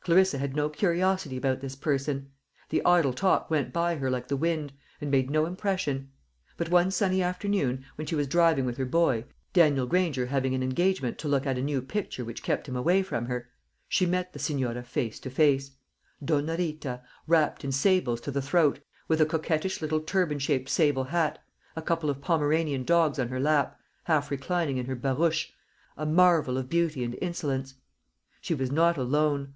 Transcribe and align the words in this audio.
Clarissa 0.00 0.38
had 0.38 0.56
no 0.56 0.70
curiosity 0.70 1.36
about 1.36 1.60
this 1.60 1.76
person. 1.76 2.30
The 2.70 2.82
idle 2.86 3.12
talk 3.12 3.50
went 3.50 3.70
by 3.70 3.96
her 3.96 4.10
like 4.10 4.28
the 4.28 4.34
wind, 4.38 4.72
and 4.98 5.10
made 5.10 5.28
no 5.30 5.44
impression; 5.44 6.08
but 6.56 6.70
one 6.70 6.90
sunny 6.90 7.22
afternoon, 7.22 7.84
when 7.96 8.06
she 8.06 8.14
was 8.14 8.26
driving 8.26 8.64
with 8.64 8.78
her 8.78 8.86
boy, 8.86 9.26
Daniel 9.52 9.84
Granger 9.86 10.24
having 10.24 10.54
an 10.54 10.62
engagement 10.62 11.18
to 11.18 11.28
look 11.28 11.46
at 11.46 11.58
a 11.58 11.62
new 11.62 11.82
picture 11.82 12.24
which 12.24 12.42
kept 12.42 12.66
him 12.66 12.76
away 12.76 13.02
from 13.02 13.26
her, 13.26 13.50
she 13.86 14.06
met 14.06 14.32
the 14.32 14.38
Senora 14.38 14.82
face 14.82 15.20
to 15.20 15.28
face 15.28 15.72
Donna 16.24 16.56
Rita, 16.56 17.02
wrapped 17.26 17.62
in 17.62 17.70
sables 17.70 18.22
to 18.22 18.30
the 18.30 18.40
throat, 18.40 18.80
with 19.06 19.20
a 19.20 19.26
coquettish 19.26 19.82
little 19.82 20.00
turban 20.00 20.38
shaped 20.38 20.70
sable 20.70 21.04
hat, 21.04 21.38
a 21.76 21.82
couple 21.82 22.08
of 22.08 22.22
Pomeranian 22.22 22.84
dogs 22.84 23.18
on 23.18 23.28
her 23.28 23.38
lap 23.38 23.78
half 24.04 24.30
reclining 24.30 24.78
in 24.78 24.86
her 24.86 24.96
barouche 24.96 25.50
a 25.98 26.06
marvel 26.06 26.56
of 26.56 26.70
beauty 26.70 27.04
and 27.04 27.18
insolence. 27.20 27.74
She 28.40 28.54
was 28.54 28.72
not 28.72 28.96
alone. 28.96 29.52